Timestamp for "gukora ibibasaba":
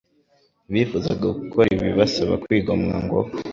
1.23-2.33